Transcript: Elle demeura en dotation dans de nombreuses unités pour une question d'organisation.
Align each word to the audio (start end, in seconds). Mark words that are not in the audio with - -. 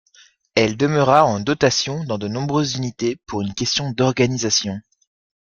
Elle 0.55 0.77
demeura 0.77 1.25
en 1.25 1.39
dotation 1.39 2.03
dans 2.05 2.17
de 2.17 2.27
nombreuses 2.27 2.73
unités 2.73 3.17
pour 3.27 3.43
une 3.43 3.53
question 3.53 3.91
d'organisation. 3.91 4.81